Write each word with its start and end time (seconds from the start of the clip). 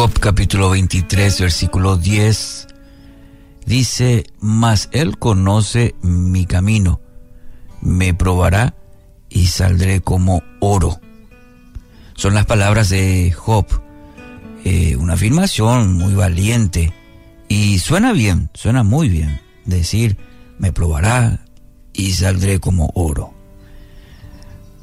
Job 0.00 0.18
capítulo 0.18 0.70
23, 0.70 1.42
versículo 1.42 1.98
10 1.98 2.68
dice, 3.66 4.24
mas 4.40 4.88
él 4.92 5.18
conoce 5.18 5.94
mi 6.00 6.46
camino, 6.46 7.02
me 7.82 8.14
probará 8.14 8.74
y 9.28 9.48
saldré 9.48 10.00
como 10.00 10.42
oro. 10.60 11.02
Son 12.14 12.32
las 12.32 12.46
palabras 12.46 12.88
de 12.88 13.30
Job, 13.30 13.66
eh, 14.64 14.96
una 14.96 15.12
afirmación 15.12 15.92
muy 15.92 16.14
valiente 16.14 16.94
y 17.48 17.78
suena 17.78 18.14
bien, 18.14 18.48
suena 18.54 18.82
muy 18.82 19.10
bien 19.10 19.42
decir, 19.66 20.16
me 20.58 20.72
probará 20.72 21.44
y 21.92 22.12
saldré 22.12 22.58
como 22.58 22.90
oro. 22.94 23.34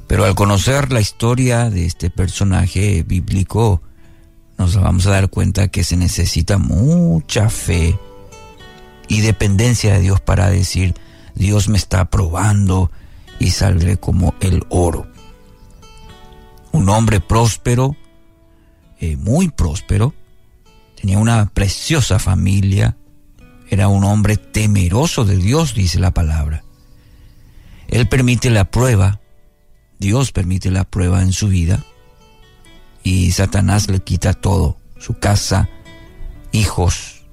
Pero 0.06 0.26
al 0.26 0.36
conocer 0.36 0.92
la 0.92 1.02
historia 1.02 1.72
de 1.72 1.88
este 1.88 2.12
personaje 2.12 3.02
bíblico, 3.02 3.82
nos 4.58 4.76
vamos 4.76 5.06
a 5.06 5.12
dar 5.12 5.30
cuenta 5.30 5.68
que 5.68 5.84
se 5.84 5.98
necesita 5.98 6.58
mucha 6.58 7.50
fe 7.50 7.98
y 9.08 9.22
dependencia 9.22 9.94
de 9.94 10.02
Dios 10.02 10.20
para 10.20 10.50
decir, 10.50 10.96
Dios 11.36 11.70
me 11.70 11.78
está 11.78 12.10
probando 12.10 12.92
y 13.40 13.52
saldré 13.52 13.98
como 13.98 14.34
el 14.42 14.66
oro. 14.70 15.08
Un 16.72 16.90
hombre 16.90 17.20
próspero, 17.20 17.96
eh, 19.00 19.16
muy 19.16 19.50
próspero, 19.50 20.14
tenía 21.00 21.20
una 21.20 21.46
preciosa 21.54 22.20
familia, 22.20 22.98
era 23.70 23.88
un 23.88 24.04
hombre 24.04 24.38
temeroso 24.38 25.24
de 25.24 25.38
Dios, 25.38 25.76
dice 25.76 26.00
la 26.00 26.12
palabra. 26.12 26.64
Él 27.88 28.08
permite 28.08 28.50
la 28.50 28.66
prueba, 28.66 29.22
Dios 30.00 30.32
permite 30.32 30.72
la 30.72 30.84
prueba 30.84 31.22
en 31.22 31.32
su 31.32 31.48
vida 31.48 31.86
y 33.08 33.32
Satanás 33.32 33.90
le 33.90 34.02
quita 34.02 34.34
todo, 34.34 34.78
su 35.00 35.14
casa, 35.14 35.70
hijos, 36.52 37.24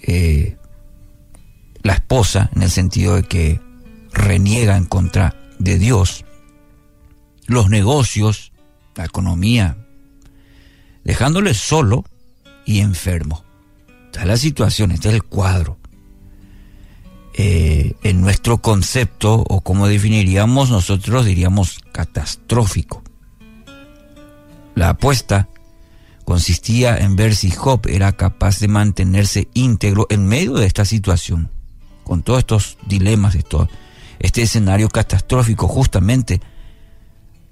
eh, 0.00 0.56
la 1.82 1.94
esposa, 1.94 2.50
en 2.54 2.62
el 2.62 2.70
sentido 2.70 3.16
de 3.16 3.24
que 3.24 3.60
reniega 4.12 4.76
en 4.76 4.84
contra 4.84 5.34
de 5.58 5.76
Dios, 5.76 6.24
los 7.46 7.68
negocios, 7.68 8.52
la 8.94 9.06
economía, 9.06 9.76
dejándole 11.02 11.52
solo 11.54 12.04
y 12.64 12.78
enfermo. 12.78 13.44
Esta 14.06 14.20
es 14.20 14.26
la 14.28 14.36
situación, 14.36 14.92
este 14.92 15.08
es 15.08 15.14
el 15.14 15.24
cuadro. 15.24 15.78
Eh, 17.32 17.96
en 18.04 18.20
nuestro 18.20 18.58
concepto, 18.58 19.44
o 19.48 19.62
como 19.62 19.88
definiríamos, 19.88 20.70
nosotros 20.70 21.26
diríamos 21.26 21.80
catastrófico. 21.90 23.03
La 24.74 24.90
apuesta 24.90 25.48
consistía 26.24 26.96
en 26.96 27.16
ver 27.16 27.34
si 27.36 27.50
Job 27.50 27.86
era 27.86 28.12
capaz 28.12 28.58
de 28.60 28.68
mantenerse 28.68 29.48
íntegro 29.54 30.06
en 30.10 30.26
medio 30.26 30.54
de 30.54 30.66
esta 30.66 30.84
situación, 30.84 31.50
con 32.02 32.22
todos 32.22 32.40
estos 32.40 32.78
dilemas, 32.86 33.34
esto, 33.34 33.68
este 34.18 34.42
escenario 34.42 34.88
catastrófico 34.88 35.68
justamente. 35.68 36.40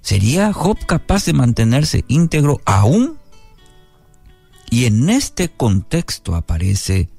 ¿Sería 0.01 0.51
Job 0.51 0.77
capaz 0.85 1.25
de 1.25 1.33
mantenerse 1.33 2.03
íntegro 2.07 2.59
aún? 2.65 3.17
Y 4.69 4.85
en 4.85 5.09
este 5.09 5.49
contexto 5.49 6.35
aparece 6.35 7.09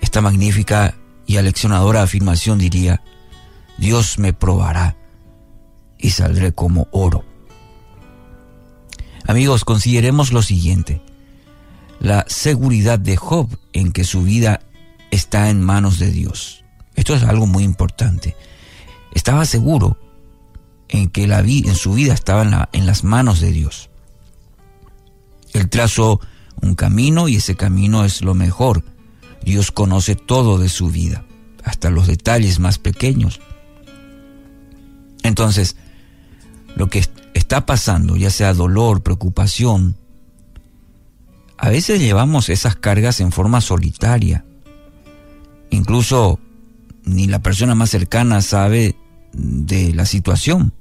esta 0.00 0.20
magnífica 0.20 0.96
y 1.24 1.36
aleccionadora 1.36 2.02
afirmación, 2.02 2.58
diría, 2.58 3.02
Dios 3.78 4.18
me 4.18 4.32
probará 4.32 4.96
y 5.98 6.10
saldré 6.10 6.52
como 6.52 6.88
oro. 6.90 7.24
Amigos, 9.26 9.64
consideremos 9.64 10.32
lo 10.32 10.42
siguiente. 10.42 11.02
La 12.00 12.24
seguridad 12.28 12.98
de 12.98 13.16
Job 13.16 13.48
en 13.72 13.92
que 13.92 14.04
su 14.04 14.22
vida 14.22 14.60
está 15.10 15.50
en 15.50 15.62
manos 15.62 15.98
de 15.98 16.10
Dios. 16.10 16.64
Esto 16.94 17.14
es 17.14 17.22
algo 17.22 17.46
muy 17.46 17.64
importante. 17.64 18.36
Estaba 19.12 19.44
seguro 19.44 19.98
en 20.88 21.08
que 21.08 21.26
la 21.26 21.40
en 21.40 21.74
su 21.74 21.94
vida 21.94 22.14
estaba 22.14 22.42
en, 22.42 22.54
en 22.72 22.86
las 22.86 23.02
manos 23.02 23.40
de 23.40 23.50
Dios. 23.50 23.90
Él 25.52 25.68
trazó 25.68 26.20
un 26.60 26.74
camino 26.74 27.28
y 27.28 27.36
ese 27.36 27.56
camino 27.56 28.04
es 28.04 28.22
lo 28.22 28.34
mejor. 28.34 28.84
Dios 29.42 29.72
conoce 29.72 30.16
todo 30.16 30.58
de 30.58 30.68
su 30.68 30.90
vida, 30.90 31.24
hasta 31.64 31.90
los 31.90 32.06
detalles 32.06 32.60
más 32.60 32.78
pequeños. 32.78 33.40
Entonces, 35.22 35.76
lo 36.76 36.88
que 36.88 37.04
está 37.46 37.64
pasando, 37.64 38.16
ya 38.16 38.30
sea 38.30 38.52
dolor, 38.54 39.04
preocupación, 39.04 39.96
a 41.56 41.68
veces 41.68 42.00
llevamos 42.00 42.48
esas 42.48 42.74
cargas 42.74 43.20
en 43.20 43.30
forma 43.30 43.60
solitaria. 43.60 44.44
Incluso 45.70 46.40
ni 47.04 47.28
la 47.28 47.38
persona 47.38 47.76
más 47.76 47.90
cercana 47.90 48.42
sabe 48.42 48.96
de 49.32 49.94
la 49.94 50.06
situación, 50.06 50.72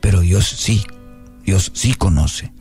pero 0.00 0.20
Dios 0.20 0.48
sí, 0.48 0.84
Dios 1.44 1.72
sí 1.74 1.94
conoce. 1.94 2.52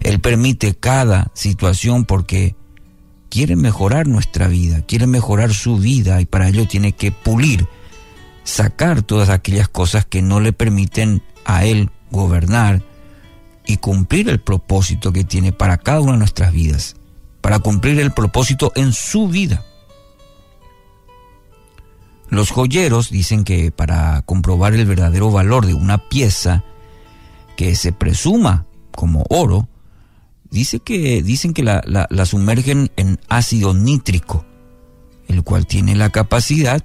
Él 0.00 0.20
permite 0.20 0.74
cada 0.74 1.30
situación 1.32 2.04
porque 2.04 2.56
quiere 3.30 3.56
mejorar 3.56 4.06
nuestra 4.06 4.48
vida, 4.48 4.82
quiere 4.82 5.06
mejorar 5.06 5.54
su 5.54 5.78
vida 5.78 6.20
y 6.20 6.26
para 6.26 6.50
ello 6.50 6.68
tiene 6.68 6.92
que 6.92 7.10
pulir, 7.10 7.66
sacar 8.44 9.00
todas 9.00 9.30
aquellas 9.30 9.70
cosas 9.70 10.04
que 10.04 10.20
no 10.20 10.40
le 10.40 10.52
permiten 10.52 11.22
a 11.46 11.64
Él 11.64 11.88
gobernar 12.14 12.82
y 13.66 13.78
cumplir 13.78 14.28
el 14.28 14.40
propósito 14.40 15.12
que 15.12 15.24
tiene 15.24 15.52
para 15.52 15.78
cada 15.78 16.00
una 16.00 16.12
de 16.12 16.18
nuestras 16.18 16.52
vidas, 16.52 16.96
para 17.40 17.58
cumplir 17.58 17.98
el 18.00 18.12
propósito 18.12 18.72
en 18.74 18.92
su 18.92 19.28
vida. 19.28 19.64
Los 22.28 22.50
joyeros 22.50 23.10
dicen 23.10 23.44
que 23.44 23.70
para 23.70 24.22
comprobar 24.22 24.74
el 24.74 24.86
verdadero 24.86 25.30
valor 25.30 25.66
de 25.66 25.74
una 25.74 25.98
pieza 26.08 26.64
que 27.56 27.76
se 27.76 27.92
presuma 27.92 28.66
como 28.90 29.24
oro, 29.28 29.68
dice 30.50 30.80
que, 30.80 31.22
dicen 31.22 31.52
que 31.52 31.62
la, 31.62 31.82
la 31.86 32.26
sumergen 32.26 32.90
en 32.96 33.20
ácido 33.28 33.74
nítrico, 33.74 34.44
el 35.28 35.42
cual 35.42 35.66
tiene 35.66 35.94
la 35.94 36.10
capacidad 36.10 36.82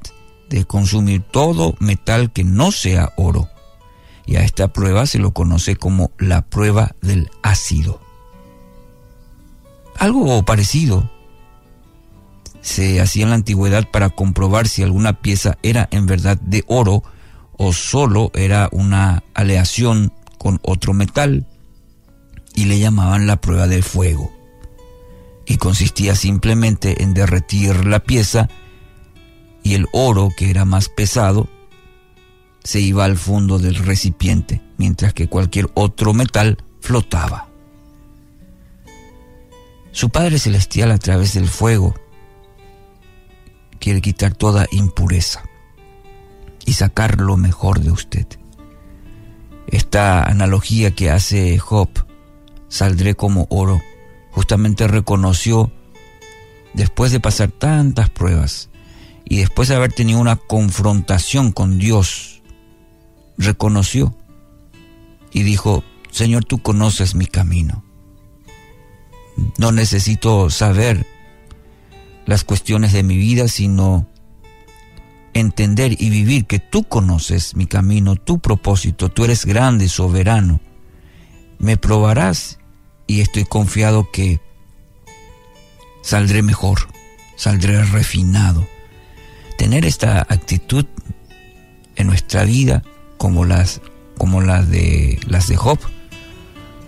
de 0.49 0.65
consumir 0.65 1.21
todo 1.21 1.75
metal 1.79 2.31
que 2.31 2.43
no 2.43 2.71
sea 2.71 3.13
oro 3.17 3.49
y 4.29 4.35
a 4.35 4.43
esta 4.43 4.67
prueba 4.67 5.07
se 5.07 5.17
lo 5.17 5.31
conoce 5.31 5.75
como 5.75 6.11
la 6.19 6.43
prueba 6.43 6.95
del 7.01 7.31
ácido. 7.41 7.99
Algo 9.97 10.45
parecido 10.45 11.09
se 12.61 13.01
hacía 13.01 13.23
en 13.23 13.29
la 13.29 13.35
antigüedad 13.37 13.89
para 13.89 14.11
comprobar 14.11 14.67
si 14.67 14.83
alguna 14.83 15.13
pieza 15.13 15.57
era 15.63 15.87
en 15.89 16.05
verdad 16.05 16.37
de 16.37 16.63
oro 16.67 17.01
o 17.57 17.73
solo 17.73 18.29
era 18.35 18.69
una 18.71 19.23
aleación 19.33 20.13
con 20.37 20.59
otro 20.61 20.93
metal 20.93 21.47
y 22.53 22.65
le 22.65 22.77
llamaban 22.77 23.25
la 23.25 23.41
prueba 23.41 23.65
del 23.65 23.81
fuego. 23.81 24.31
Y 25.47 25.57
consistía 25.57 26.13
simplemente 26.13 27.01
en 27.01 27.15
derretir 27.15 27.83
la 27.83 27.99
pieza 27.99 28.47
y 29.63 29.73
el 29.73 29.87
oro, 29.91 30.29
que 30.37 30.51
era 30.51 30.65
más 30.65 30.87
pesado, 30.87 31.49
se 32.63 32.79
iba 32.79 33.05
al 33.05 33.17
fondo 33.17 33.59
del 33.59 33.75
recipiente, 33.75 34.61
mientras 34.77 35.13
que 35.13 35.27
cualquier 35.27 35.69
otro 35.73 36.13
metal 36.13 36.57
flotaba. 36.81 37.49
Su 39.91 40.09
Padre 40.09 40.39
Celestial 40.39 40.91
a 40.91 40.97
través 40.97 41.33
del 41.33 41.47
fuego 41.47 41.95
quiere 43.79 44.01
quitar 44.01 44.33
toda 44.33 44.67
impureza 44.71 45.43
y 46.65 46.73
sacar 46.73 47.19
lo 47.19 47.37
mejor 47.37 47.79
de 47.79 47.91
usted. 47.91 48.27
Esta 49.67 50.23
analogía 50.23 50.91
que 50.91 51.09
hace 51.09 51.57
Job, 51.57 51.89
saldré 52.67 53.15
como 53.15 53.47
oro, 53.49 53.81
justamente 54.31 54.87
reconoció, 54.87 55.71
después 56.73 57.11
de 57.11 57.19
pasar 57.19 57.49
tantas 57.51 58.09
pruebas 58.09 58.69
y 59.25 59.37
después 59.37 59.69
de 59.69 59.75
haber 59.75 59.93
tenido 59.93 60.19
una 60.19 60.35
confrontación 60.35 61.51
con 61.51 61.77
Dios, 61.77 62.38
reconoció 63.39 64.15
y 65.31 65.43
dijo, 65.43 65.83
Señor, 66.11 66.45
tú 66.45 66.61
conoces 66.61 67.15
mi 67.15 67.25
camino. 67.25 67.83
No 69.57 69.71
necesito 69.71 70.49
saber 70.49 71.07
las 72.25 72.43
cuestiones 72.43 72.93
de 72.93 73.03
mi 73.03 73.17
vida, 73.17 73.47
sino 73.47 74.07
entender 75.33 75.95
y 75.99 76.09
vivir 76.09 76.45
que 76.45 76.59
tú 76.59 76.83
conoces 76.83 77.55
mi 77.55 77.65
camino, 77.65 78.15
tu 78.17 78.39
propósito, 78.39 79.09
tú 79.09 79.23
eres 79.23 79.45
grande, 79.45 79.87
soberano. 79.87 80.59
Me 81.57 81.77
probarás 81.77 82.59
y 83.07 83.21
estoy 83.21 83.45
confiado 83.45 84.11
que 84.11 84.41
saldré 86.01 86.41
mejor, 86.41 86.89
saldré 87.37 87.83
refinado. 87.85 88.67
Tener 89.57 89.85
esta 89.85 90.19
actitud 90.21 90.85
en 91.95 92.07
nuestra 92.07 92.43
vida 92.43 92.83
como 93.19 93.45
las, 93.45 93.81
como 94.17 94.41
las, 94.41 94.67
de, 94.71 95.19
las 95.27 95.47
de 95.47 95.57
Job, 95.57 95.77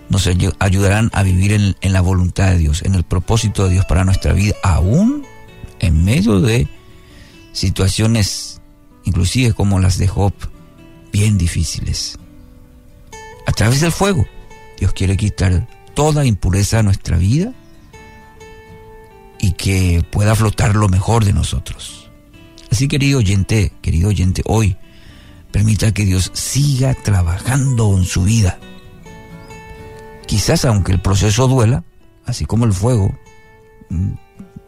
nos 0.08 0.26
ayudarán 0.58 1.10
a 1.12 1.22
vivir 1.22 1.52
en, 1.52 1.76
en, 1.80 1.92
la 1.92 2.00
voluntad 2.00 2.50
de 2.50 2.58
Dios, 2.58 2.82
en 2.82 2.96
el 2.96 3.04
propósito 3.04 3.64
de 3.64 3.74
Dios 3.74 3.84
para 3.84 4.04
nuestra 4.04 4.32
vida, 4.32 4.56
aún 4.64 5.24
en 5.78 6.04
medio 6.04 6.40
de 6.40 6.66
situaciones, 7.52 8.60
inclusive 9.04 9.52
como 9.52 9.78
las 9.78 9.98
de 9.98 10.08
Job, 10.08 10.32
bien 11.12 11.38
difíciles. 11.38 12.18
A 13.46 13.52
través 13.52 13.80
del 13.80 13.92
fuego, 13.92 14.26
Dios 14.78 14.92
quiere 14.92 15.16
quitar 15.16 15.68
toda 15.94 16.24
impureza 16.24 16.78
de 16.78 16.82
nuestra 16.84 17.18
vida 17.18 17.52
y 19.38 19.52
que 19.52 20.04
pueda 20.10 20.34
flotar 20.34 20.74
lo 20.76 20.88
mejor 20.88 21.24
de 21.24 21.34
nosotros. 21.34 22.10
Así, 22.70 22.88
querido 22.88 23.18
oyente, 23.18 23.72
querido 23.82 24.08
oyente, 24.08 24.42
hoy 24.46 24.76
permita 25.52 25.92
que 25.92 26.04
Dios 26.04 26.30
siga 26.34 26.94
trabajando 26.94 27.96
en 27.96 28.04
su 28.04 28.24
vida. 28.24 28.58
Quizás 30.26 30.64
aunque 30.64 30.92
el 30.92 31.00
proceso 31.00 31.46
duela, 31.46 31.84
así 32.24 32.46
como 32.46 32.64
el 32.64 32.72
fuego, 32.72 33.16
mm, 33.90 34.12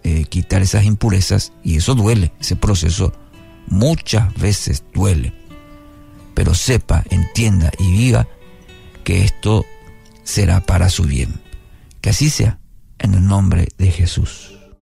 eh, 0.04 0.24
quitar 0.26 0.62
esas 0.62 0.84
impurezas, 0.84 1.52
y 1.62 1.76
eso 1.76 1.94
duele, 1.94 2.32
ese 2.38 2.54
proceso 2.54 3.12
muchas 3.66 4.32
veces 4.34 4.84
duele. 4.92 5.32
Pero 6.34 6.54
sepa, 6.54 7.02
entienda 7.10 7.72
y 7.78 7.90
viva 7.92 8.28
que 9.04 9.24
esto 9.24 9.64
será 10.22 10.60
para 10.60 10.90
su 10.90 11.04
bien. 11.04 11.40
Que 12.00 12.10
así 12.10 12.28
sea, 12.28 12.58
en 12.98 13.14
el 13.14 13.26
nombre 13.26 13.68
de 13.78 13.90
Jesús. 13.90 14.53